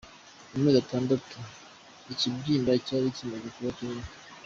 Mu 0.51 0.57
mezi 0.63 0.77
atandatu 0.83 1.37
ikibyimba 2.13 2.71
cyari 2.85 3.07
kimaze 3.17 3.47
kuba 3.55 3.71
kinini. 3.77 4.09